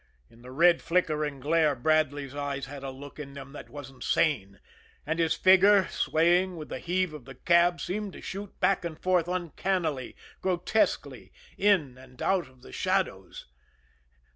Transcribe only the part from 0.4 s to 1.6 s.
the red, flickering